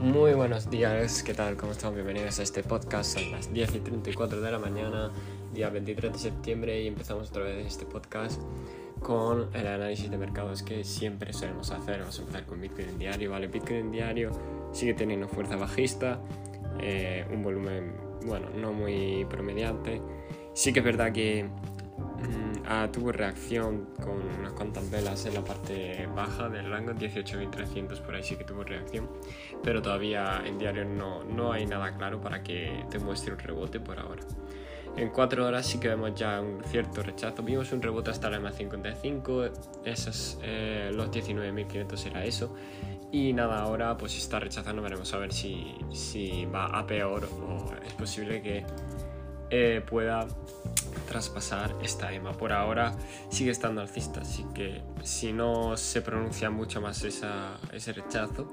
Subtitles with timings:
[0.00, 1.56] Buenos días, ¿qué tal?
[1.56, 1.92] ¿Cómo están?
[1.92, 3.18] Bienvenidos a este podcast.
[3.18, 5.10] Son las 10 y 34 de la mañana,
[5.52, 8.40] día 23 de septiembre, y empezamos otra vez este podcast
[9.00, 11.98] con el análisis de mercados que siempre solemos hacer.
[11.98, 13.48] Vamos a empezar con Bitcoin en diario, ¿vale?
[13.48, 14.30] Bitcoin en diario
[14.72, 16.20] sigue teniendo fuerza bajista,
[16.80, 17.92] eh, un volumen,
[18.24, 20.00] bueno, no muy promediante.
[20.54, 21.44] Sí que es verdad que
[22.18, 28.00] mm, ah, tuvo reacción con unas cuantas velas en la parte baja del rango, 18.300
[28.00, 29.08] por ahí sí que tuvo reacción,
[29.62, 33.80] pero todavía en diario no, no hay nada claro para que te muestre un rebote
[33.80, 34.22] por ahora.
[34.98, 37.44] En 4 horas sí que vemos ya un cierto rechazo.
[37.44, 39.52] Vimos un rebote hasta la M55,
[39.84, 42.52] esos, eh, los 19.500 era eso.
[43.12, 47.72] Y nada, ahora pues está rechazando, veremos a ver si, si va a peor o
[47.86, 48.64] es posible que
[49.50, 50.26] eh, pueda
[51.08, 52.32] traspasar esta EMA.
[52.32, 52.92] Por ahora
[53.30, 58.52] sigue estando alcista, así que si no se pronuncia mucho más esa, ese rechazo,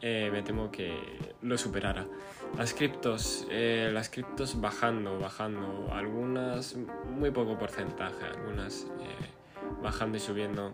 [0.00, 0.96] eh, me temo que
[1.42, 2.06] lo superará.
[2.56, 6.76] Las criptos, eh, las criptos bajando, bajando, algunas
[7.10, 8.86] muy poco porcentaje, algunas
[9.82, 10.72] bajando y subiendo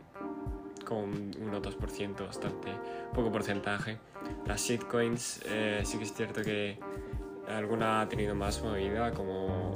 [0.85, 2.69] con un 2%, bastante
[3.15, 3.99] poco porcentaje.
[4.47, 5.41] Las shitcoins
[5.85, 6.79] sí que es cierto que
[7.49, 9.73] alguna ha tenido más movida, como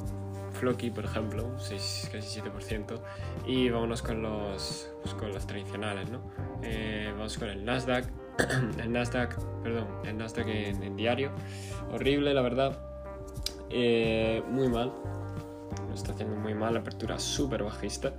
[0.53, 3.01] Floki, por ejemplo, 6, casi 7%.
[3.47, 6.21] Y vámonos con los, pues con los tradicionales, ¿no?
[6.63, 8.07] Eh, vamos con el Nasdaq.
[8.83, 11.31] el Nasdaq, perdón, el Nasdaq en, diario.
[11.93, 12.79] Horrible, la verdad.
[13.71, 14.93] Eh, muy mal.
[15.89, 18.13] Lo está haciendo muy mal, la apertura súper bajista.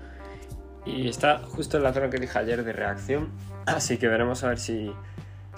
[0.86, 3.32] Y está justo en la zona que dije ayer de reacción.
[3.66, 4.92] Así que veremos a ver si,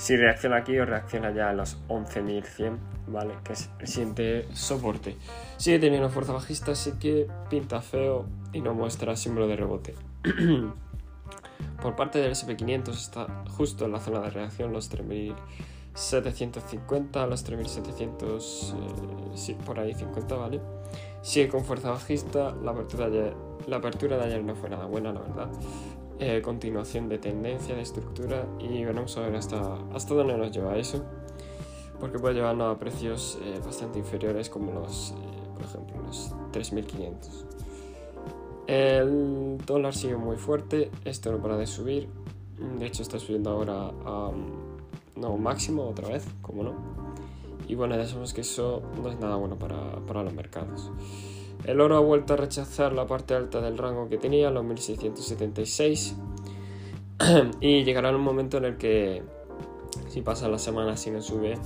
[0.02, 3.36] si reacciona aquí o reacciona ya a los 11.100, ¿vale?
[3.44, 5.16] Que es el siguiente soporte.
[5.58, 9.94] Sigue teniendo fuerza bajista, así que pinta feo y no muestra símbolo de rebote.
[11.84, 18.74] Por parte del SP500 está justo en la zona de reacción, los 3.750, los 3.700,
[18.74, 20.60] eh, sí, por ahí 50, ¿vale?
[21.22, 23.36] Sigue con fuerza bajista, la apertura, de,
[23.68, 25.52] la apertura de ayer no fue nada buena, la verdad.
[26.24, 30.78] Eh, continuación de tendencia, de estructura y veremos a ver hasta, hasta dónde nos lleva
[30.78, 31.04] eso.
[32.00, 37.16] Porque puede llevarnos a precios eh, bastante inferiores como los, eh, por ejemplo, los 3.500.
[38.68, 42.08] El dólar sigue muy fuerte, esto no para de subir.
[42.78, 44.32] De hecho está subiendo ahora a
[45.16, 46.76] no, máximo otra vez, como no.
[47.68, 50.92] Y bueno, ya sabemos que eso no es nada bueno para, para los mercados.
[51.66, 56.16] El oro ha vuelto a rechazar la parte alta del rango que tenía, los 1676,
[57.62, 59.24] y llegará un momento en el que,
[60.10, 61.58] si pasa la semana y no sube,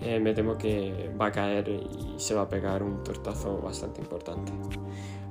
[0.00, 4.00] eh, me temo que va a caer y se va a pegar un tortazo bastante
[4.00, 4.52] importante.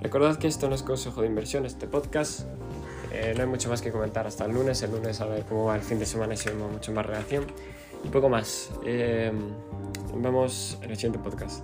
[0.02, 2.42] Recordad que esto no es consejo de inversión, este podcast.
[3.12, 4.82] Eh, no hay mucho más que comentar hasta el lunes.
[4.84, 7.06] El lunes a ver cómo va el fin de semana y si vemos mucho más
[7.06, 7.46] reacción.
[8.04, 8.72] Y poco más.
[8.86, 9.32] Eh,
[10.16, 11.64] nos en el siguiente podcast.